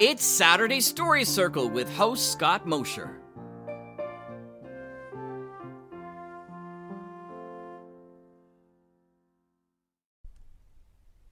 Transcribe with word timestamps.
It's 0.00 0.24
Saturday 0.24 0.80
Story 0.80 1.24
Circle 1.24 1.70
with 1.70 1.92
host 1.96 2.30
Scott 2.30 2.64
Mosher. 2.64 3.20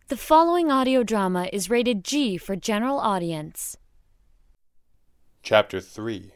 The 0.08 0.16
following 0.16 0.72
audio 0.72 1.04
drama 1.04 1.48
is 1.52 1.70
rated 1.70 2.02
G 2.02 2.36
for 2.36 2.56
general 2.56 2.98
audience. 2.98 3.76
Chapter 5.44 5.80
3 5.80 6.32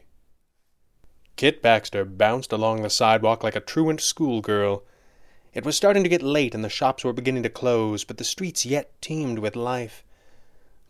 Kit 1.35 1.61
Baxter 1.61 2.05
bounced 2.05 2.53
along 2.53 2.81
the 2.81 2.89
sidewalk 2.89 3.43
like 3.43 3.57
a 3.57 3.59
truant 3.59 3.99
schoolgirl. 3.99 4.85
It 5.53 5.65
was 5.65 5.75
starting 5.75 6.03
to 6.03 6.09
get 6.09 6.21
late 6.21 6.55
and 6.55 6.63
the 6.63 6.69
shops 6.69 7.03
were 7.03 7.11
beginning 7.11 7.43
to 7.43 7.49
close, 7.49 8.05
but 8.05 8.17
the 8.17 8.23
streets 8.23 8.65
yet 8.65 9.01
teemed 9.01 9.39
with 9.39 9.57
life. 9.57 10.05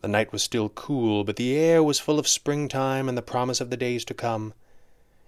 The 0.02 0.08
night 0.08 0.34
was 0.34 0.42
still 0.42 0.70
cool, 0.70 1.24
but 1.24 1.36
the 1.36 1.56
air 1.56 1.84
was 1.84 2.00
full 2.00 2.18
of 2.18 2.28
springtime 2.28 3.08
and 3.08 3.16
the 3.16 3.22
promise 3.22 3.62
of 3.62 3.70
the 3.70 3.78
days 3.78 4.04
to 4.06 4.16
come. 4.16 4.54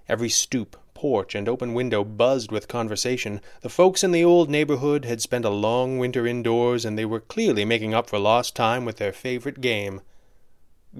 Every 0.09 0.30
stoop, 0.30 0.76
porch, 0.96 1.36
and 1.36 1.48
open 1.48 1.76
window 1.76 2.04
buzzed 2.04 2.52
with 2.52 2.68
conversation. 2.68 3.40
The 3.62 3.70
folks 3.70 4.04
in 4.04 4.12
the 4.12 4.23
old 4.23 4.49
neighborhood 4.49 5.05
had 5.05 5.22
spent 5.22 5.46
a 5.46 5.49
long 5.49 5.99
winter 5.99 6.26
indoors, 6.26 6.86
and 6.86 6.98
they 6.98 7.05
were 7.05 7.20
clearly 7.20 7.66
making 7.66 7.94
up 7.94 8.09
for 8.09 8.18
lost 8.18 8.55
time 8.55 8.84
with 8.84 8.98
their 8.98 9.13
favorite 9.13 9.62
game 9.62 10.02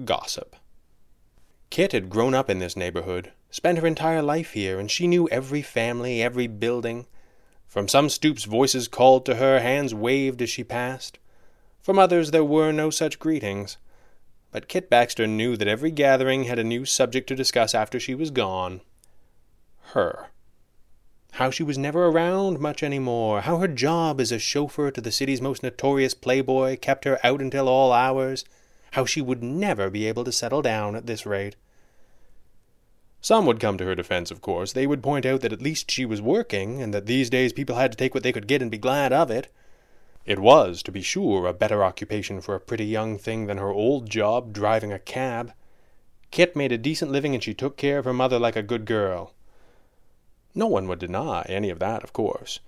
gossip. 0.04 0.54
Kit 1.70 1.90
had 1.90 2.10
grown 2.10 2.34
up 2.34 2.48
in 2.48 2.60
this 2.60 2.76
neighborhood, 2.76 3.32
spent 3.50 3.78
her 3.78 3.86
entire 3.86 4.22
life 4.22 4.52
here, 4.52 4.78
and 4.78 4.88
she 4.90 5.08
knew 5.08 5.28
every 5.30 5.62
family, 5.62 6.22
every 6.22 6.46
building. 6.46 7.06
From 7.66 7.88
some 7.88 8.08
stoops 8.08 8.44
voices 8.44 8.86
called 8.86 9.26
to 9.26 9.34
her, 9.34 9.58
hands 9.58 9.92
waved 9.92 10.40
as 10.40 10.50
she 10.50 10.62
passed. 10.62 11.18
From 11.84 11.98
others 11.98 12.30
there 12.30 12.42
were 12.42 12.72
no 12.72 12.88
such 12.88 13.18
greetings. 13.18 13.76
But 14.50 14.68
Kit 14.68 14.88
Baxter 14.88 15.26
knew 15.26 15.54
that 15.58 15.68
every 15.68 15.90
gathering 15.90 16.44
had 16.44 16.58
a 16.58 16.64
new 16.64 16.86
subject 16.86 17.28
to 17.28 17.36
discuss 17.36 17.74
after 17.74 18.00
she 18.00 18.14
was 18.14 18.30
gone. 18.30 18.80
Her. 19.92 20.28
How 21.32 21.50
she 21.50 21.62
was 21.62 21.76
never 21.76 22.06
around 22.06 22.58
much 22.58 22.82
any 22.82 22.98
more, 22.98 23.42
how 23.42 23.58
her 23.58 23.68
job 23.68 24.18
as 24.18 24.32
a 24.32 24.38
chauffeur 24.38 24.90
to 24.92 25.00
the 25.02 25.12
city's 25.12 25.42
most 25.42 25.62
notorious 25.62 26.14
playboy 26.14 26.78
kept 26.78 27.04
her 27.04 27.18
out 27.22 27.42
until 27.42 27.68
all 27.68 27.92
hours, 27.92 28.46
how 28.92 29.04
she 29.04 29.20
would 29.20 29.42
never 29.42 29.90
be 29.90 30.06
able 30.06 30.24
to 30.24 30.32
settle 30.32 30.62
down 30.62 30.96
at 30.96 31.04
this 31.04 31.26
rate. 31.26 31.56
Some 33.20 33.44
would 33.44 33.60
come 33.60 33.76
to 33.76 33.84
her 33.84 33.94
defense, 33.94 34.30
of 34.30 34.40
course. 34.40 34.72
They 34.72 34.86
would 34.86 35.02
point 35.02 35.26
out 35.26 35.42
that 35.42 35.52
at 35.52 35.60
least 35.60 35.90
she 35.90 36.06
was 36.06 36.22
working, 36.22 36.80
and 36.80 36.94
that 36.94 37.04
these 37.04 37.28
days 37.28 37.52
people 37.52 37.76
had 37.76 37.92
to 37.92 37.98
take 37.98 38.14
what 38.14 38.22
they 38.22 38.32
could 38.32 38.46
get 38.46 38.62
and 38.62 38.70
be 38.70 38.78
glad 38.78 39.12
of 39.12 39.30
it. 39.30 39.48
It 40.26 40.38
was, 40.38 40.82
to 40.84 40.90
be 40.90 41.02
sure, 41.02 41.46
a 41.46 41.52
better 41.52 41.84
occupation 41.84 42.40
for 42.40 42.54
a 42.54 42.60
pretty 42.60 42.86
young 42.86 43.18
thing 43.18 43.46
than 43.46 43.58
her 43.58 43.70
old 43.70 44.08
job 44.08 44.54
driving 44.54 44.90
a 44.90 44.98
cab. 44.98 45.52
Kit 46.30 46.56
made 46.56 46.72
a 46.72 46.78
decent 46.78 47.12
living 47.12 47.34
and 47.34 47.44
she 47.44 47.52
took 47.52 47.76
care 47.76 47.98
of 47.98 48.06
her 48.06 48.12
mother 48.14 48.38
like 48.38 48.56
a 48.56 48.62
good 48.62 48.86
girl. 48.86 49.34
No 50.54 50.66
one 50.66 50.88
would 50.88 50.98
deny 50.98 51.42
any 51.42 51.68
of 51.68 51.78
that, 51.80 52.02
of 52.02 52.12
course. 52.12 52.60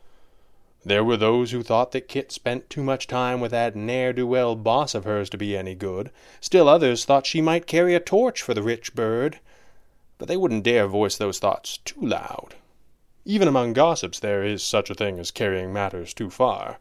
There 0.84 1.02
were 1.02 1.16
those 1.16 1.50
who 1.50 1.62
thought 1.62 1.92
that 1.92 2.08
Kit 2.08 2.30
spent 2.30 2.68
too 2.68 2.82
much 2.82 3.06
time 3.06 3.40
with 3.40 3.52
that 3.52 3.74
ne'er 3.74 4.12
do 4.12 4.26
well 4.26 4.54
boss 4.54 4.94
of 4.94 5.04
hers 5.04 5.30
to 5.30 5.38
be 5.38 5.56
any 5.56 5.74
good. 5.74 6.10
Still 6.40 6.68
others 6.68 7.04
thought 7.04 7.26
she 7.26 7.40
might 7.40 7.66
carry 7.66 7.94
a 7.94 8.00
torch 8.00 8.42
for 8.42 8.52
the 8.52 8.62
rich 8.62 8.94
bird. 8.94 9.40
But 10.18 10.28
they 10.28 10.36
wouldn't 10.36 10.62
dare 10.62 10.86
voice 10.86 11.16
those 11.16 11.38
thoughts 11.38 11.78
too 11.78 12.00
loud. 12.00 12.54
Even 13.24 13.48
among 13.48 13.72
gossips, 13.72 14.20
there 14.20 14.44
is 14.44 14.62
such 14.62 14.90
a 14.90 14.94
thing 14.94 15.18
as 15.18 15.30
carrying 15.30 15.72
matters 15.72 16.12
too 16.12 16.28
far. 16.28 16.78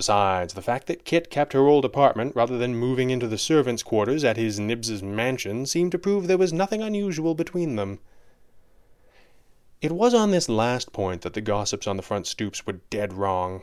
Besides, 0.00 0.54
the 0.54 0.62
fact 0.62 0.86
that 0.86 1.04
Kit 1.04 1.28
kept 1.28 1.52
her 1.52 1.68
old 1.68 1.84
apartment 1.84 2.34
rather 2.34 2.56
than 2.56 2.74
moving 2.74 3.10
into 3.10 3.28
the 3.28 3.36
servants' 3.36 3.82
quarters 3.82 4.24
at 4.24 4.38
his 4.38 4.58
Nibs's 4.58 5.02
mansion 5.02 5.66
seemed 5.66 5.92
to 5.92 5.98
prove 5.98 6.26
there 6.26 6.38
was 6.38 6.54
nothing 6.54 6.80
unusual 6.80 7.34
between 7.34 7.76
them. 7.76 7.98
It 9.82 9.92
was 9.92 10.14
on 10.14 10.30
this 10.30 10.48
last 10.48 10.94
point 10.94 11.20
that 11.20 11.34
the 11.34 11.42
gossips 11.42 11.86
on 11.86 11.98
the 11.98 12.02
front 12.02 12.26
stoops 12.26 12.64
were 12.64 12.80
dead 12.88 13.12
wrong. 13.12 13.60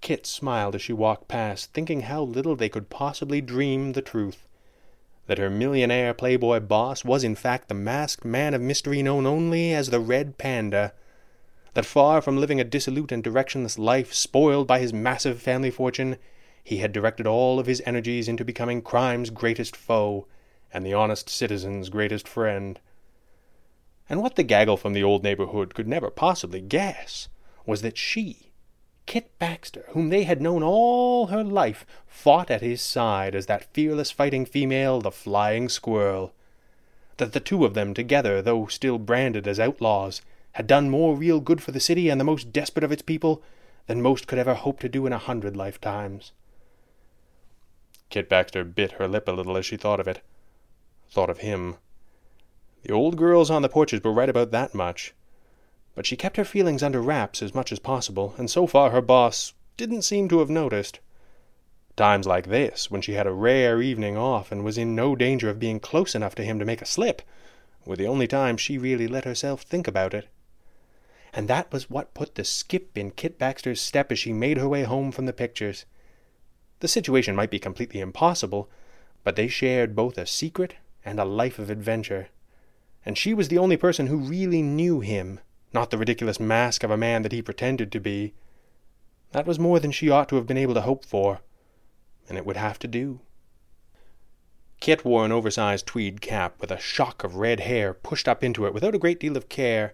Kit 0.00 0.26
smiled 0.26 0.74
as 0.74 0.82
she 0.82 0.92
walked 0.92 1.28
past, 1.28 1.72
thinking 1.72 2.00
how 2.00 2.24
little 2.24 2.56
they 2.56 2.68
could 2.68 2.90
possibly 2.90 3.40
dream 3.40 3.92
the 3.92 4.02
truth. 4.02 4.48
That 5.28 5.38
her 5.38 5.48
millionaire 5.48 6.12
playboy 6.12 6.58
boss 6.58 7.04
was 7.04 7.22
in 7.22 7.36
fact 7.36 7.68
the 7.68 7.74
masked 7.74 8.24
man 8.24 8.52
of 8.52 8.60
mystery 8.60 9.00
known 9.00 9.26
only 9.26 9.72
as 9.72 9.90
the 9.90 10.00
Red 10.00 10.38
Panda 10.38 10.92
that 11.76 11.84
far 11.84 12.22
from 12.22 12.38
living 12.38 12.58
a 12.58 12.64
dissolute 12.64 13.12
and 13.12 13.22
directionless 13.22 13.78
life 13.78 14.10
spoiled 14.14 14.66
by 14.66 14.78
his 14.78 14.94
massive 14.94 15.42
family 15.42 15.70
fortune, 15.70 16.16
he 16.64 16.78
had 16.78 16.90
directed 16.90 17.26
all 17.26 17.60
of 17.60 17.66
his 17.66 17.82
energies 17.84 18.28
into 18.28 18.46
becoming 18.46 18.80
crime's 18.80 19.28
greatest 19.28 19.76
foe 19.76 20.26
and 20.72 20.86
the 20.86 20.94
honest 20.94 21.28
citizen's 21.28 21.90
greatest 21.90 22.26
friend. 22.26 22.80
And 24.08 24.22
what 24.22 24.36
the 24.36 24.42
gaggle 24.42 24.78
from 24.78 24.94
the 24.94 25.02
old 25.02 25.22
neighborhood 25.22 25.74
could 25.74 25.86
never 25.86 26.08
possibly 26.08 26.62
guess 26.62 27.28
was 27.66 27.82
that 27.82 27.98
she, 27.98 28.52
Kit 29.04 29.38
Baxter, 29.38 29.84
whom 29.90 30.08
they 30.08 30.22
had 30.24 30.40
known 30.40 30.62
all 30.62 31.26
her 31.26 31.44
life, 31.44 31.84
fought 32.06 32.50
at 32.50 32.62
his 32.62 32.80
side 32.80 33.34
as 33.34 33.44
that 33.46 33.74
fearless 33.74 34.10
fighting 34.10 34.46
female, 34.46 35.02
the 35.02 35.10
flying 35.10 35.68
squirrel. 35.68 36.32
That 37.18 37.34
the 37.34 37.38
two 37.40 37.66
of 37.66 37.74
them 37.74 37.92
together, 37.92 38.40
though 38.40 38.64
still 38.64 38.96
branded 38.96 39.46
as 39.46 39.60
outlaws, 39.60 40.22
had 40.56 40.66
done 40.66 40.88
more 40.88 41.14
real 41.14 41.38
good 41.38 41.62
for 41.62 41.70
the 41.70 41.78
city 41.78 42.08
and 42.08 42.18
the 42.18 42.24
most 42.24 42.50
desperate 42.50 42.82
of 42.82 42.90
its 42.90 43.02
people 43.02 43.42
than 43.88 44.00
most 44.00 44.26
could 44.26 44.38
ever 44.38 44.54
hope 44.54 44.80
to 44.80 44.88
do 44.88 45.04
in 45.04 45.12
a 45.12 45.18
hundred 45.18 45.54
lifetimes. 45.54 46.32
Kit 48.08 48.26
Baxter 48.30 48.64
bit 48.64 48.92
her 48.92 49.06
lip 49.06 49.28
a 49.28 49.32
little 49.32 49.58
as 49.58 49.66
she 49.66 49.76
thought 49.76 50.00
of 50.00 50.08
it. 50.08 50.22
Thought 51.10 51.28
of 51.28 51.40
him. 51.40 51.76
The 52.84 52.94
old 52.94 53.18
girls 53.18 53.50
on 53.50 53.60
the 53.60 53.68
porches 53.68 54.02
were 54.02 54.14
right 54.14 54.30
about 54.30 54.50
that 54.52 54.74
much. 54.74 55.12
But 55.94 56.06
she 56.06 56.16
kept 56.16 56.38
her 56.38 56.44
feelings 56.44 56.82
under 56.82 57.02
wraps 57.02 57.42
as 57.42 57.54
much 57.54 57.70
as 57.70 57.78
possible, 57.78 58.34
and 58.38 58.50
so 58.50 58.66
far 58.66 58.92
her 58.92 59.02
boss 59.02 59.52
didn't 59.76 60.02
seem 60.02 60.26
to 60.30 60.38
have 60.38 60.48
noticed. 60.48 61.00
Times 61.96 62.26
like 62.26 62.46
this, 62.46 62.90
when 62.90 63.02
she 63.02 63.12
had 63.12 63.26
a 63.26 63.32
rare 63.32 63.82
evening 63.82 64.16
off 64.16 64.50
and 64.50 64.64
was 64.64 64.78
in 64.78 64.94
no 64.94 65.14
danger 65.16 65.50
of 65.50 65.60
being 65.60 65.80
close 65.80 66.14
enough 66.14 66.34
to 66.36 66.44
him 66.44 66.58
to 66.58 66.64
make 66.64 66.80
a 66.80 66.86
slip, 66.86 67.20
were 67.84 67.96
the 67.96 68.08
only 68.08 68.26
times 68.26 68.62
she 68.62 68.78
really 68.78 69.06
let 69.06 69.26
herself 69.26 69.60
think 69.60 69.86
about 69.86 70.14
it 70.14 70.28
and 71.36 71.48
that 71.48 71.70
was 71.70 71.90
what 71.90 72.14
put 72.14 72.34
the 72.34 72.44
skip 72.44 72.96
in 72.96 73.10
Kit 73.10 73.38
Baxter's 73.38 73.78
step 73.78 74.10
as 74.10 74.18
she 74.18 74.32
made 74.32 74.56
her 74.56 74.66
way 74.66 74.84
home 74.84 75.12
from 75.12 75.26
the 75.26 75.34
pictures. 75.34 75.84
The 76.80 76.88
situation 76.88 77.36
might 77.36 77.50
be 77.50 77.58
completely 77.58 78.00
impossible, 78.00 78.70
but 79.22 79.36
they 79.36 79.46
shared 79.46 79.94
both 79.94 80.16
a 80.16 80.24
secret 80.24 80.76
and 81.04 81.20
a 81.20 81.26
life 81.26 81.58
of 81.58 81.68
adventure. 81.68 82.28
And 83.04 83.18
she 83.18 83.34
was 83.34 83.48
the 83.48 83.58
only 83.58 83.76
person 83.76 84.06
who 84.06 84.16
really 84.16 84.62
knew 84.62 85.00
him, 85.00 85.40
not 85.74 85.90
the 85.90 85.98
ridiculous 85.98 86.40
mask 86.40 86.82
of 86.82 86.90
a 86.90 86.96
man 86.96 87.20
that 87.20 87.32
he 87.32 87.42
pretended 87.42 87.92
to 87.92 88.00
be. 88.00 88.32
That 89.32 89.46
was 89.46 89.58
more 89.58 89.78
than 89.78 89.92
she 89.92 90.08
ought 90.08 90.30
to 90.30 90.36
have 90.36 90.46
been 90.46 90.56
able 90.56 90.74
to 90.74 90.80
hope 90.80 91.04
for, 91.04 91.40
and 92.30 92.38
it 92.38 92.46
would 92.46 92.56
have 92.56 92.78
to 92.78 92.88
do. 92.88 93.20
Kit 94.80 95.04
wore 95.04 95.26
an 95.26 95.32
oversized 95.32 95.86
tweed 95.86 96.22
cap 96.22 96.58
with 96.62 96.70
a 96.70 96.80
shock 96.80 97.24
of 97.24 97.36
red 97.36 97.60
hair 97.60 97.92
pushed 97.92 98.26
up 98.26 98.42
into 98.42 98.64
it 98.64 98.72
without 98.72 98.94
a 98.94 98.98
great 98.98 99.20
deal 99.20 99.36
of 99.36 99.50
care 99.50 99.92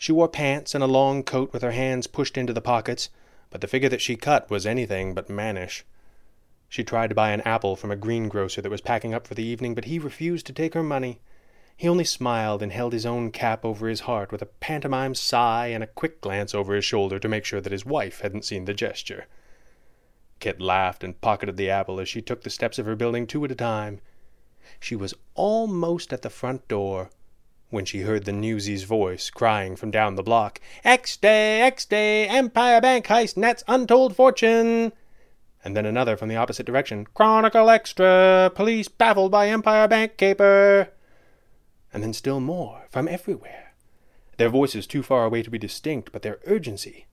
she 0.00 0.12
wore 0.12 0.28
pants 0.28 0.74
and 0.74 0.82
a 0.82 0.86
long 0.86 1.22
coat 1.22 1.52
with 1.52 1.60
her 1.60 1.72
hands 1.72 2.06
pushed 2.06 2.38
into 2.38 2.54
the 2.54 2.62
pockets, 2.62 3.10
but 3.50 3.60
the 3.60 3.68
figure 3.68 3.90
that 3.90 4.00
she 4.00 4.16
cut 4.16 4.48
was 4.48 4.64
anything 4.64 5.12
but 5.12 5.28
mannish. 5.28 5.84
She 6.70 6.82
tried 6.82 7.08
to 7.08 7.14
buy 7.14 7.32
an 7.32 7.42
apple 7.42 7.76
from 7.76 7.90
a 7.90 7.96
greengrocer 7.96 8.62
that 8.62 8.70
was 8.70 8.80
packing 8.80 9.12
up 9.12 9.26
for 9.26 9.34
the 9.34 9.44
evening, 9.44 9.74
but 9.74 9.84
he 9.84 9.98
refused 9.98 10.46
to 10.46 10.54
take 10.54 10.72
her 10.72 10.82
money. 10.82 11.20
He 11.76 11.86
only 11.86 12.04
smiled 12.04 12.62
and 12.62 12.72
held 12.72 12.94
his 12.94 13.04
own 13.04 13.30
cap 13.30 13.62
over 13.62 13.88
his 13.88 14.00
heart 14.00 14.32
with 14.32 14.40
a 14.40 14.46
pantomime 14.46 15.14
sigh 15.14 15.66
and 15.66 15.84
a 15.84 15.86
quick 15.86 16.22
glance 16.22 16.54
over 16.54 16.74
his 16.74 16.86
shoulder 16.86 17.18
to 17.18 17.28
make 17.28 17.44
sure 17.44 17.60
that 17.60 17.70
his 17.70 17.84
wife 17.84 18.22
hadn't 18.22 18.46
seen 18.46 18.64
the 18.64 18.72
gesture. 18.72 19.26
Kit 20.38 20.62
laughed 20.62 21.04
and 21.04 21.20
pocketed 21.20 21.58
the 21.58 21.68
apple 21.68 22.00
as 22.00 22.08
she 22.08 22.22
took 22.22 22.42
the 22.42 22.48
steps 22.48 22.78
of 22.78 22.86
her 22.86 22.96
building 22.96 23.26
two 23.26 23.44
at 23.44 23.52
a 23.52 23.54
time. 23.54 24.00
She 24.80 24.96
was 24.96 25.12
almost 25.34 26.10
at 26.10 26.22
the 26.22 26.30
front 26.30 26.66
door 26.68 27.10
when 27.70 27.84
she 27.84 28.00
heard 28.00 28.24
the 28.24 28.32
newsie's 28.32 28.84
voice 28.84 29.30
crying 29.30 29.76
from 29.76 29.90
down 29.90 30.16
the 30.16 30.22
block, 30.22 30.60
X 30.84 31.16
Day, 31.16 31.62
X 31.62 31.84
Day, 31.84 32.26
Empire 32.28 32.80
Bank 32.80 33.06
heist 33.06 33.36
nets 33.36 33.64
untold 33.66 34.14
fortune. 34.14 34.92
And 35.64 35.76
then 35.76 35.86
another 35.86 36.16
from 36.16 36.28
the 36.28 36.36
opposite 36.36 36.66
direction, 36.66 37.06
Chronicle 37.14 37.70
Extra, 37.70 38.50
police 38.54 38.88
baffled 38.88 39.30
by 39.30 39.48
Empire 39.48 39.88
Bank 39.88 40.16
caper. 40.16 40.88
And 41.92 42.02
then 42.02 42.12
still 42.12 42.40
more 42.40 42.86
from 42.90 43.08
everywhere. 43.08 43.74
Their 44.36 44.48
voices 44.48 44.86
too 44.86 45.02
far 45.02 45.24
away 45.24 45.42
to 45.42 45.50
be 45.50 45.58
distinct, 45.58 46.12
but 46.12 46.22
their 46.22 46.38
urgency 46.46 47.06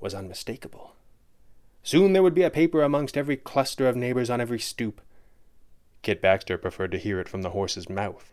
was 0.00 0.14
unmistakable. 0.14 0.94
Soon 1.82 2.12
there 2.12 2.22
would 2.22 2.34
be 2.34 2.42
a 2.42 2.50
paper 2.50 2.82
amongst 2.82 3.16
every 3.16 3.36
cluster 3.36 3.88
of 3.88 3.96
neighbors 3.96 4.30
on 4.30 4.40
every 4.40 4.60
stoop. 4.60 5.00
Kit 6.02 6.22
Baxter 6.22 6.56
preferred 6.56 6.92
to 6.92 6.98
hear 6.98 7.18
it 7.18 7.28
from 7.28 7.42
the 7.42 7.50
horse's 7.50 7.88
mouth. 7.88 8.32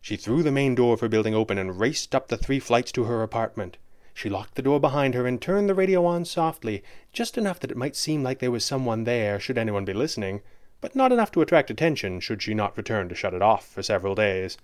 She 0.00 0.16
threw 0.16 0.42
the 0.42 0.50
main 0.50 0.74
door 0.74 0.94
of 0.94 1.00
her 1.00 1.08
building 1.08 1.34
open 1.34 1.58
and 1.58 1.78
raced 1.78 2.14
up 2.14 2.28
the 2.28 2.36
three 2.36 2.58
flights 2.58 2.90
to 2.92 3.04
her 3.04 3.22
apartment. 3.22 3.76
She 4.14 4.28
locked 4.28 4.54
the 4.54 4.62
door 4.62 4.80
behind 4.80 5.14
her 5.14 5.26
and 5.26 5.40
turned 5.40 5.68
the 5.68 5.74
radio 5.74 6.04
on 6.04 6.24
softly, 6.24 6.82
just 7.12 7.38
enough 7.38 7.60
that 7.60 7.70
it 7.70 7.76
might 7.76 7.96
seem 7.96 8.22
like 8.22 8.38
there 8.38 8.50
was 8.50 8.64
someone 8.64 9.04
there, 9.04 9.38
should 9.38 9.58
anyone 9.58 9.84
be 9.84 9.92
listening, 9.92 10.42
but 10.80 10.96
not 10.96 11.12
enough 11.12 11.30
to 11.32 11.42
attract 11.42 11.70
attention 11.70 12.20
should 12.20 12.42
she 12.42 12.54
not 12.54 12.76
return 12.76 13.08
to 13.08 13.14
shut 13.14 13.34
it 13.34 13.42
off 13.42 13.66
for 13.66 13.82
several 13.82 14.14
days. 14.14 14.56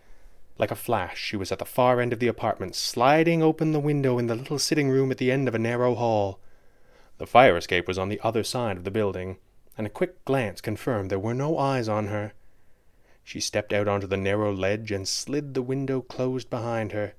Like 0.58 0.70
a 0.70 0.76
flash, 0.76 1.18
she 1.18 1.36
was 1.36 1.52
at 1.52 1.58
the 1.58 1.66
far 1.66 2.00
end 2.00 2.12
of 2.12 2.18
the 2.18 2.28
apartment, 2.28 2.74
sliding 2.74 3.42
open 3.42 3.72
the 3.72 3.80
window 3.80 4.18
in 4.18 4.26
the 4.26 4.34
little 4.34 4.58
sitting 4.58 4.88
room 4.88 5.10
at 5.10 5.18
the 5.18 5.30
end 5.30 5.48
of 5.48 5.54
a 5.54 5.58
narrow 5.58 5.94
hall. 5.94 6.40
The 7.18 7.26
fire 7.26 7.56
escape 7.56 7.86
was 7.86 7.98
on 7.98 8.08
the 8.08 8.20
other 8.22 8.42
side 8.42 8.78
of 8.78 8.84
the 8.84 8.90
building, 8.90 9.36
and 9.76 9.86
a 9.86 9.90
quick 9.90 10.24
glance 10.24 10.62
confirmed 10.62 11.10
there 11.10 11.18
were 11.18 11.34
no 11.34 11.58
eyes 11.58 11.88
on 11.88 12.06
her. 12.06 12.32
She 13.26 13.40
stepped 13.40 13.72
out 13.72 13.88
onto 13.88 14.06
the 14.06 14.16
narrow 14.16 14.54
ledge 14.54 14.92
and 14.92 15.06
slid 15.06 15.54
the 15.54 15.60
window 15.60 16.00
closed 16.00 16.48
behind 16.48 16.92
her. 16.92 17.14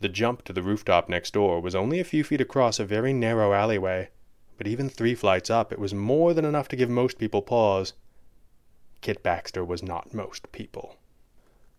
The 0.00 0.08
jump 0.08 0.42
to 0.42 0.52
the 0.52 0.60
rooftop 0.60 1.08
next 1.08 1.34
door 1.34 1.60
was 1.60 1.76
only 1.76 2.00
a 2.00 2.04
few 2.04 2.24
feet 2.24 2.40
across 2.40 2.80
a 2.80 2.84
very 2.84 3.12
narrow 3.12 3.52
alleyway, 3.52 4.08
but 4.58 4.66
even 4.66 4.88
three 4.88 5.14
flights 5.14 5.50
up 5.50 5.70
it 5.70 5.78
was 5.78 5.94
more 5.94 6.34
than 6.34 6.44
enough 6.44 6.66
to 6.66 6.74
give 6.74 6.90
most 6.90 7.18
people 7.18 7.42
pause. 7.42 7.92
Kit 9.02 9.22
Baxter 9.22 9.64
was 9.64 9.84
not 9.84 10.12
most 10.12 10.50
people. 10.50 10.96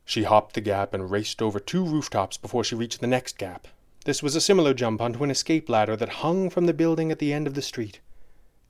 She 0.05 0.23
hopped 0.23 0.55
the 0.55 0.61
gap 0.61 0.93
and 0.93 1.11
raced 1.11 1.41
over 1.41 1.59
two 1.59 1.83
rooftops 1.83 2.37
before 2.37 2.63
she 2.63 2.73
reached 2.73 3.01
the 3.01 3.07
next 3.07 3.37
gap. 3.37 3.67
This 4.05 4.23
was 4.23 4.33
a 4.33 4.39
similar 4.39 4.73
jump 4.73 5.01
onto 5.01 5.25
an 5.25 5.29
escape 5.29 5.67
ladder 5.67 5.97
that 5.97 6.23
hung 6.23 6.49
from 6.49 6.67
the 6.67 6.73
building 6.73 7.11
at 7.11 7.19
the 7.19 7.33
end 7.33 7.47
of 7.47 7.53
the 7.53 7.61
street. 7.61 7.99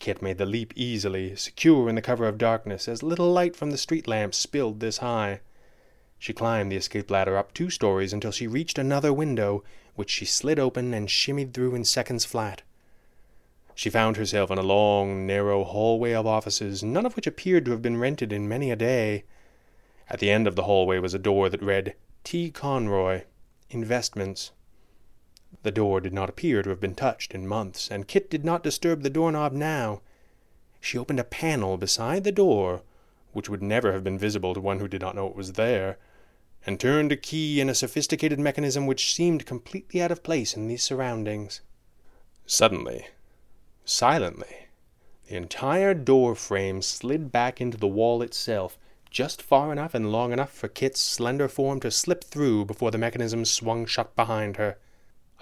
Kit 0.04 0.22
made 0.22 0.38
the 0.38 0.46
leap 0.46 0.74
easily, 0.76 1.34
secure 1.38 1.88
in 1.88 1.96
the 1.96 2.02
cover 2.02 2.28
of 2.28 2.38
darkness, 2.38 2.90
as 2.90 3.04
little 3.04 3.32
light 3.32 3.56
from 3.56 3.72
the 3.72 3.78
street 3.78 4.06
lamps 4.06 4.38
spilled 4.38 4.82
this 4.82 4.98
high. 4.98 5.40
She 6.20 6.34
climbed 6.34 6.70
the 6.70 6.76
escape 6.76 7.10
ladder 7.10 7.38
up 7.38 7.54
two 7.54 7.70
stories 7.70 8.12
until 8.12 8.34
she 8.34 8.46
reached 8.46 8.78
another 8.78 9.14
window, 9.14 9.64
which 9.96 10.10
she 10.10 10.26
slid 10.26 10.60
open 10.60 10.94
and 10.94 11.08
shimmied 11.08 11.54
through 11.54 11.74
in 11.74 11.86
seconds 11.86 12.26
flat. 12.26 12.64
She 13.76 13.90
found 13.90 14.18
herself 14.18 14.52
in 14.52 14.58
a 14.58 14.62
long, 14.62 15.26
narrow 15.26 15.64
hallway 15.64 16.12
of 16.12 16.28
offices, 16.28 16.84
none 16.84 17.06
of 17.06 17.16
which 17.16 17.26
appeared 17.26 17.64
to 17.64 17.72
have 17.72 17.82
been 17.82 17.96
rented 17.96 18.34
in 18.34 18.50
many 18.50 18.72
a 18.72 18.76
day. 18.76 19.24
At 20.10 20.20
the 20.20 20.32
end 20.32 20.48
of 20.48 20.58
the 20.58 20.64
hallway 20.64 21.00
was 21.00 21.14
a 21.14 21.18
door 21.18 21.48
that 21.48 21.64
read 21.64 21.96
T. 22.26 22.52
Conroy, 22.52 23.22
Investments. 23.70 24.52
The 25.62 25.72
door 25.72 26.02
did 26.02 26.14
not 26.14 26.30
appear 26.30 26.64
to 26.64 26.70
have 26.72 26.80
been 26.80 26.96
touched 26.96 27.36
in 27.36 27.48
months, 27.48 27.92
and 27.92 28.08
Kit 28.08 28.30
did 28.30 28.44
not 28.44 28.64
disturb 28.64 29.04
the 29.04 29.10
doorknob 29.10 29.54
now. 29.54 30.02
She 30.82 30.98
opened 30.98 31.20
a 31.20 31.24
panel 31.24 31.78
beside 31.78 32.24
the 32.24 32.32
door, 32.32 32.82
which 33.34 33.50
would 33.50 33.62
never 33.62 33.94
have 33.94 34.04
been 34.04 34.18
visible 34.18 34.54
to 34.56 34.60
one 34.60 34.80
who 34.80 34.88
did 34.88 35.02
not 35.02 35.16
know 35.16 35.28
it 35.28 35.36
was 35.36 35.54
there, 35.54 35.98
and 36.66 36.80
turned 36.80 37.12
a 37.12 37.16
key 37.16 37.62
in 37.62 37.70
a 37.70 37.76
sophisticated 37.76 38.40
mechanism 38.40 38.88
which 38.88 39.14
seemed 39.14 39.46
completely 39.46 40.02
out 40.02 40.12
of 40.12 40.24
place 40.24 40.56
in 40.56 40.68
these 40.68 40.82
surroundings. 40.82 41.62
Suddenly, 42.46 43.08
silently, 43.86 44.68
the 45.28 45.36
entire 45.36 45.94
door 45.94 46.36
frame 46.36 46.82
slid 46.82 47.32
back 47.32 47.62
into 47.62 47.78
the 47.78 47.88
wall 47.88 48.22
itself, 48.22 48.78
just 49.10 49.42
far 49.42 49.72
enough 49.72 49.94
and 49.94 50.12
long 50.12 50.34
enough 50.34 50.52
for 50.52 50.68
Kit's 50.68 51.00
slender 51.00 51.48
form 51.48 51.80
to 51.82 51.92
slip 51.92 52.24
through 52.24 52.66
before 52.66 52.92
the 52.92 52.98
mechanism 52.98 53.46
swung 53.46 53.86
shut 53.86 54.16
behind 54.16 54.58
her. 54.58 54.78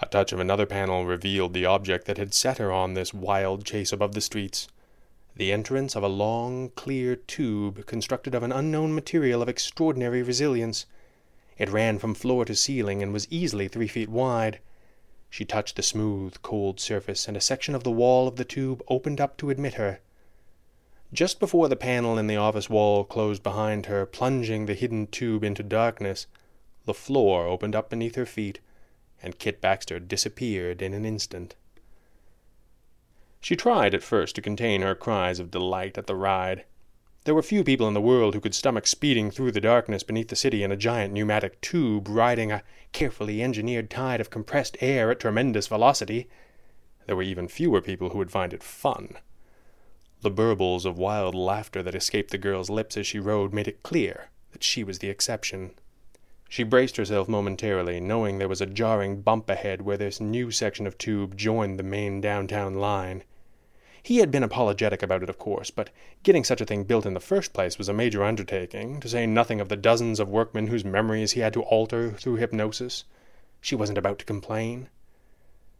A 0.02 0.06
touch 0.06 0.32
of 0.32 0.40
another 0.40 0.66
panel 0.66 1.06
revealed 1.06 1.54
the 1.54 1.64
object 1.64 2.06
that 2.06 2.18
had 2.18 2.34
set 2.34 2.58
her 2.58 2.72
on 2.72 2.94
this 2.94 3.14
wild 3.14 3.64
chase 3.64 3.92
above 3.92 4.14
the 4.14 4.20
streets 4.20 4.66
the 5.34 5.52
entrance 5.52 5.96
of 5.96 6.02
a 6.02 6.08
long, 6.08 6.70
clear 6.70 7.16
tube 7.16 7.86
constructed 7.86 8.34
of 8.34 8.42
an 8.42 8.52
unknown 8.52 8.94
material 8.94 9.40
of 9.40 9.48
extraordinary 9.48 10.22
resilience. 10.22 10.84
It 11.56 11.70
ran 11.70 11.98
from 11.98 12.14
floor 12.14 12.44
to 12.44 12.54
ceiling 12.54 13.02
and 13.02 13.12
was 13.12 13.26
easily 13.30 13.66
three 13.68 13.88
feet 13.88 14.10
wide. 14.10 14.58
She 15.30 15.46
touched 15.46 15.76
the 15.76 15.82
smooth, 15.82 16.36
cold 16.42 16.80
surface, 16.80 17.26
and 17.26 17.36
a 17.36 17.40
section 17.40 17.74
of 17.74 17.82
the 17.82 17.90
wall 17.90 18.28
of 18.28 18.36
the 18.36 18.44
tube 18.44 18.82
opened 18.88 19.20
up 19.20 19.38
to 19.38 19.48
admit 19.48 19.74
her. 19.74 20.00
Just 21.14 21.40
before 21.40 21.68
the 21.68 21.76
panel 21.76 22.18
in 22.18 22.26
the 22.26 22.36
office 22.36 22.68
wall 22.68 23.04
closed 23.04 23.42
behind 23.42 23.86
her, 23.86 24.04
plunging 24.04 24.66
the 24.66 24.74
hidden 24.74 25.06
tube 25.06 25.44
into 25.44 25.62
darkness, 25.62 26.26
the 26.84 26.94
floor 26.94 27.46
opened 27.46 27.74
up 27.74 27.88
beneath 27.88 28.16
her 28.16 28.26
feet 28.26 28.60
and 29.22 29.38
Kit 29.38 29.60
Baxter 29.60 30.00
disappeared 30.00 30.82
in 30.82 30.92
an 30.92 31.04
instant. 31.04 31.54
She 33.40 33.56
tried 33.56 33.94
at 33.94 34.02
first 34.02 34.34
to 34.36 34.42
contain 34.42 34.82
her 34.82 34.94
cries 34.94 35.38
of 35.38 35.50
delight 35.50 35.96
at 35.98 36.06
the 36.06 36.14
ride. 36.14 36.64
There 37.24 37.34
were 37.34 37.42
few 37.42 37.62
people 37.62 37.86
in 37.86 37.94
the 37.94 38.00
world 38.00 38.34
who 38.34 38.40
could 38.40 38.54
stomach 38.54 38.86
speeding 38.86 39.30
through 39.30 39.52
the 39.52 39.60
darkness 39.60 40.02
beneath 40.02 40.28
the 40.28 40.36
city 40.36 40.62
in 40.62 40.72
a 40.72 40.76
giant 40.76 41.12
pneumatic 41.12 41.60
tube 41.60 42.08
riding 42.08 42.50
a 42.50 42.62
carefully 42.92 43.42
engineered 43.42 43.90
tide 43.90 44.20
of 44.20 44.30
compressed 44.30 44.76
air 44.80 45.10
at 45.10 45.20
tremendous 45.20 45.68
velocity. 45.68 46.28
There 47.06 47.16
were 47.16 47.22
even 47.22 47.48
fewer 47.48 47.80
people 47.80 48.10
who 48.10 48.18
would 48.18 48.30
find 48.30 48.52
it 48.52 48.62
fun. 48.62 49.16
The 50.20 50.30
burbles 50.30 50.84
of 50.84 50.98
wild 50.98 51.34
laughter 51.34 51.82
that 51.82 51.94
escaped 51.94 52.30
the 52.30 52.38
girl's 52.38 52.70
lips 52.70 52.96
as 52.96 53.06
she 53.06 53.18
rode 53.18 53.52
made 53.52 53.66
it 53.66 53.82
clear 53.82 54.30
that 54.52 54.62
she 54.62 54.84
was 54.84 54.98
the 55.00 55.08
exception. 55.08 55.72
She 56.52 56.64
braced 56.64 56.98
herself 56.98 57.28
momentarily, 57.28 57.98
knowing 57.98 58.36
there 58.36 58.46
was 58.46 58.60
a 58.60 58.66
jarring 58.66 59.22
bump 59.22 59.48
ahead 59.48 59.80
where 59.80 59.96
this 59.96 60.20
new 60.20 60.50
section 60.50 60.86
of 60.86 60.98
tube 60.98 61.34
joined 61.34 61.78
the 61.78 61.82
main 61.82 62.20
downtown 62.20 62.74
line. 62.74 63.24
He 64.02 64.18
had 64.18 64.30
been 64.30 64.42
apologetic 64.42 65.02
about 65.02 65.22
it, 65.22 65.30
of 65.30 65.38
course, 65.38 65.70
but 65.70 65.88
getting 66.22 66.44
such 66.44 66.60
a 66.60 66.66
thing 66.66 66.84
built 66.84 67.06
in 67.06 67.14
the 67.14 67.20
first 67.20 67.54
place 67.54 67.78
was 67.78 67.88
a 67.88 67.94
major 67.94 68.22
undertaking, 68.22 69.00
to 69.00 69.08
say 69.08 69.24
nothing 69.24 69.62
of 69.62 69.70
the 69.70 69.78
dozens 69.78 70.20
of 70.20 70.28
workmen 70.28 70.66
whose 70.66 70.84
memories 70.84 71.32
he 71.32 71.40
had 71.40 71.54
to 71.54 71.62
alter 71.62 72.10
through 72.10 72.36
hypnosis. 72.36 73.04
She 73.62 73.74
wasn't 73.74 73.96
about 73.96 74.18
to 74.18 74.26
complain. 74.26 74.90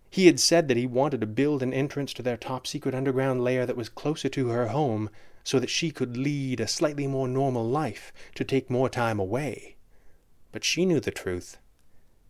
He 0.08 0.24
had 0.24 0.40
said 0.40 0.68
that 0.68 0.78
he 0.78 0.86
wanted 0.86 1.20
to 1.20 1.26
build 1.26 1.62
an 1.62 1.74
entrance 1.74 2.14
to 2.14 2.22
their 2.22 2.38
top 2.38 2.66
secret 2.66 2.94
underground 2.94 3.44
lair 3.44 3.66
that 3.66 3.76
was 3.76 3.90
closer 3.90 4.30
to 4.30 4.48
her 4.48 4.68
home, 4.68 5.10
so 5.44 5.58
that 5.58 5.68
she 5.68 5.90
could 5.90 6.16
lead 6.16 6.60
a 6.60 6.66
slightly 6.66 7.06
more 7.06 7.28
normal 7.28 7.68
life, 7.68 8.10
to 8.36 8.42
take 8.42 8.70
more 8.70 8.88
time 8.88 9.20
away. 9.20 9.76
But 10.52 10.64
she 10.64 10.86
knew 10.86 11.00
the 11.00 11.10
truth. 11.10 11.58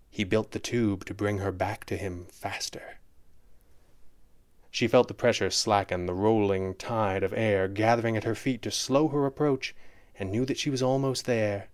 He 0.09 0.25
built 0.25 0.53
the 0.53 0.59
tube 0.59 1.05
to 1.07 1.15
bring 1.15 1.39
her 1.39 1.53
back 1.53 1.85
to 1.87 1.97
him 1.97 2.27
faster. 2.31 2.99
She 4.71 4.89
felt 4.89 5.09
the 5.09 5.15
pressure 5.15 5.51
slacken, 5.51 6.07
the 6.07 6.15
rolling 6.15 6.75
tide 6.75 7.23
of 7.23 7.35
air 7.35 7.69
gathering 7.69 8.17
at 8.17 8.25
her 8.25 8.35
feet 8.35 8.63
to 8.63 8.71
slow 8.71 9.09
her 9.09 9.27
approach, 9.27 9.75
and 10.19 10.31
knew 10.31 10.47
that 10.47 10.59
she 10.59 10.71
was 10.71 10.83
almost 10.83 11.27
there. 11.27 11.69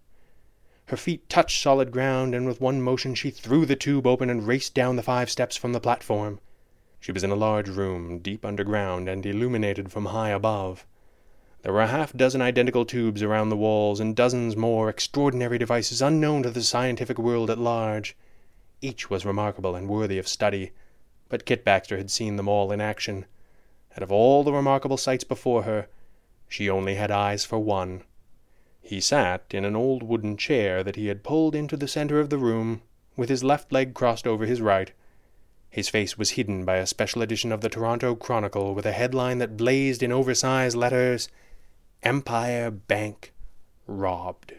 Her 0.87 0.97
feet 0.97 1.29
touched 1.29 1.63
solid 1.63 1.93
ground, 1.93 2.35
and 2.35 2.47
with 2.47 2.61
one 2.61 2.81
motion 2.81 3.15
she 3.15 3.31
threw 3.31 3.67
the 3.67 3.77
tube 3.77 4.07
open 4.07 4.31
and 4.31 4.47
raced 4.47 4.75
down 4.75 4.97
the 4.97 5.03
five 5.03 5.31
steps 5.31 5.57
from 5.57 5.73
the 5.75 5.81
platform. 5.81 6.41
She 6.99 7.13
was 7.13 7.23
in 7.23 7.31
a 7.31 7.37
large 7.37 7.69
room, 7.69 8.19
deep 8.19 8.45
underground 8.45 9.09
and 9.09 9.25
illuminated 9.25 9.93
from 9.93 10.07
high 10.07 10.31
above. 10.31 10.87
There 11.63 11.73
were 11.73 11.83
a 11.83 11.89
half 11.89 12.13
dozen 12.13 12.41
identical 12.41 12.85
tubes 12.85 13.21
around 13.21 13.49
the 13.49 13.57
walls, 13.57 13.99
and 13.99 14.15
dozens 14.15 14.57
more 14.57 14.89
extraordinary 14.89 15.59
devices 15.59 16.01
unknown 16.01 16.45
to 16.45 16.51
the 16.51 16.63
scientific 16.63 17.19
world 17.19 17.51
at 17.51 17.59
large. 17.59 18.17
Each 18.81 19.11
was 19.11 19.27
remarkable 19.27 19.75
and 19.75 19.89
worthy 19.89 20.19
of 20.19 20.29
study, 20.29 20.71
but 21.29 21.45
Kit 21.45 21.65
Baxter 21.65 21.97
had 21.97 22.13
seen 22.13 22.37
them 22.37 22.49
all 22.49 22.71
in 22.71 22.81
action. 22.81 23.27
Out 23.97 24.05
of 24.05 24.13
all 24.13 24.45
the 24.45 24.53
remarkable 24.53 24.97
sights 24.97 25.25
before 25.25 25.65
her, 25.65 25.89
she 26.49 26.71
only 26.71 26.95
had 26.95 27.11
eyes 27.11 27.45
for 27.45 27.59
one. 27.59 28.05
He 28.81 29.01
sat 29.01 29.45
in 29.51 29.65
an 29.65 29.75
old 29.75 30.05
wooden 30.05 30.37
chair 30.37 30.85
that 30.85 30.95
he 30.95 31.09
had 31.09 31.25
pulled 31.25 31.57
into 31.57 31.77
the 31.77 31.89
center 31.89 32.21
of 32.21 32.31
the 32.31 32.39
room, 32.39 32.83
with 33.17 33.29
his 33.29 33.43
left 33.43 33.73
leg 33.73 33.95
crossed 33.95 34.29
over 34.29 34.47
his 34.47 34.61
right. 34.61 34.93
His 35.69 35.89
face 35.89 36.17
was 36.17 36.31
hidden 36.31 36.65
by 36.65 36.77
a 36.77 36.87
special 36.87 37.21
edition 37.21 37.51
of 37.51 37.63
the 37.63 37.69
Toronto 37.69 38.15
Chronicle 38.15 38.77
with 38.77 38.87
a 38.87 38.93
headline 38.93 39.39
that 39.39 39.57
blazed 39.57 40.05
in 40.05 40.13
oversized 40.13 40.77
letters 40.77 41.29
Empire 42.03 42.71
Bank 42.71 43.33
robbed. 43.87 44.55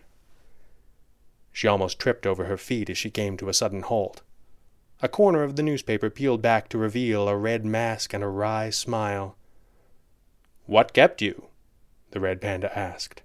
She 1.51 1.67
almost 1.67 1.99
tripped 1.99 2.25
over 2.27 2.45
her 2.45 2.57
feet 2.57 2.89
as 2.89 2.97
she 2.97 3.09
came 3.09 3.37
to 3.37 3.49
a 3.49 3.53
sudden 3.53 3.81
halt. 3.81 4.21
A 5.01 5.07
corner 5.07 5.43
of 5.43 5.55
the 5.55 5.63
newspaper 5.63 6.09
peeled 6.09 6.41
back 6.41 6.67
to 6.69 6.77
reveal 6.77 7.27
a 7.29 7.37
red 7.37 7.65
mask 7.65 8.13
and 8.13 8.23
a 8.23 8.27
wry 8.27 8.69
smile. 8.69 9.35
What 10.65 10.93
kept 10.93 11.21
you? 11.21 11.45
the 12.11 12.19
red 12.19 12.41
panda 12.41 12.77
asked. 12.77 13.21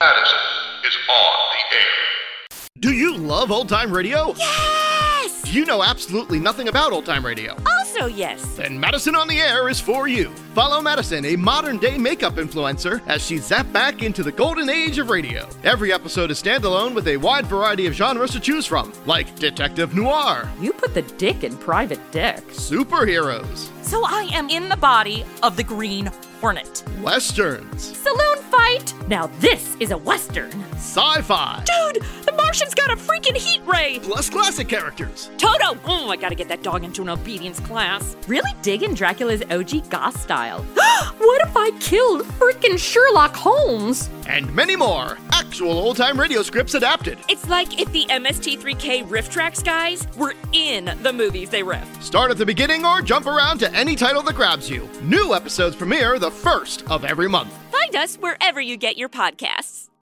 Madison 0.00 0.38
is 0.84 0.96
on 1.08 1.48
the 1.50 1.76
air. 1.76 2.58
Do 2.80 2.92
you 2.92 3.16
love 3.16 3.50
old 3.50 3.68
time 3.68 3.92
radio? 3.92 4.34
Yes! 4.36 5.52
You 5.52 5.64
know 5.66 5.82
absolutely 5.82 6.40
nothing 6.40 6.68
about 6.68 6.92
old 6.92 7.06
time 7.06 7.24
radio. 7.24 7.56
Oh, 7.66 7.73
Also, 7.94 8.06
yes. 8.06 8.42
Then 8.56 8.78
Madison 8.78 9.14
on 9.14 9.28
the 9.28 9.38
Air 9.40 9.68
is 9.68 9.78
for 9.80 10.08
you. 10.08 10.30
Follow 10.54 10.80
Madison, 10.80 11.24
a 11.26 11.36
modern 11.36 11.78
day 11.78 11.96
makeup 11.96 12.34
influencer, 12.34 13.00
as 13.06 13.24
she 13.24 13.36
zapped 13.36 13.72
back 13.72 14.02
into 14.02 14.22
the 14.24 14.32
golden 14.32 14.68
age 14.68 14.98
of 14.98 15.10
radio. 15.10 15.48
Every 15.62 15.92
episode 15.92 16.30
is 16.32 16.42
standalone 16.42 16.94
with 16.94 17.06
a 17.06 17.16
wide 17.16 17.46
variety 17.46 17.86
of 17.86 17.94
genres 17.94 18.32
to 18.32 18.40
choose 18.40 18.66
from, 18.66 18.92
like 19.06 19.34
detective 19.38 19.94
noir, 19.94 20.48
You 20.60 20.72
put 20.72 20.92
the 20.94 21.02
dick 21.02 21.44
in 21.44 21.56
private 21.56 22.00
dick. 22.10 22.38
superheroes, 22.48 23.68
So 23.84 24.02
I 24.04 24.28
am 24.32 24.48
in 24.50 24.68
the 24.68 24.76
body 24.76 25.24
of 25.44 25.56
the 25.56 25.62
Green 25.64 26.10
Hornet. 26.40 26.82
westerns, 27.00 27.96
Saloon 27.96 28.38
fight. 28.50 28.92
Now 29.08 29.28
this 29.38 29.76
is 29.78 29.92
a 29.92 29.98
western. 29.98 30.50
Sci 30.74 31.20
fi. 31.22 31.62
Dude, 31.92 32.02
the 32.34 32.42
Martian's 32.42 32.74
got 32.74 32.90
a 32.90 32.96
freaking 32.96 33.36
heat 33.36 33.60
ray. 33.66 33.98
Plus 34.00 34.30
classic 34.30 34.68
characters. 34.68 35.30
Toto! 35.38 35.78
Oh, 35.84 36.08
I 36.08 36.16
gotta 36.16 36.34
get 36.34 36.48
that 36.48 36.62
dog 36.62 36.84
into 36.84 37.02
an 37.02 37.08
obedience 37.08 37.60
class. 37.60 38.16
Really 38.26 38.50
digging 38.62 38.94
Dracula's 38.94 39.42
OG 39.50 39.90
goth 39.90 40.20
style. 40.20 40.62
what 41.18 41.46
if 41.46 41.56
I 41.56 41.70
killed 41.80 42.22
freaking 42.22 42.78
Sherlock 42.78 43.34
Holmes? 43.34 44.08
And 44.26 44.52
many 44.54 44.76
more. 44.76 45.18
Actual 45.32 45.72
old 45.72 45.96
time 45.96 46.18
radio 46.18 46.42
scripts 46.42 46.74
adapted. 46.74 47.18
It's 47.28 47.48
like 47.48 47.80
if 47.80 47.90
the 47.92 48.06
MST3K 48.06 49.06
RiffTrax 49.06 49.64
guys 49.64 50.06
were 50.16 50.34
in 50.52 50.96
the 51.02 51.12
movies 51.12 51.50
they 51.50 51.62
riff. 51.62 52.02
Start 52.02 52.30
at 52.30 52.38
the 52.38 52.46
beginning 52.46 52.84
or 52.84 53.02
jump 53.02 53.26
around 53.26 53.58
to 53.58 53.72
any 53.72 53.96
title 53.96 54.22
that 54.22 54.34
grabs 54.34 54.68
you. 54.68 54.88
New 55.02 55.34
episodes 55.34 55.76
premiere 55.76 56.18
the 56.18 56.30
first 56.30 56.88
of 56.90 57.04
every 57.04 57.28
month. 57.28 57.52
Find 57.70 57.96
us 57.96 58.16
wherever 58.16 58.60
you 58.60 58.76
get 58.76 58.96
your 58.96 59.08
podcasts. 59.08 59.83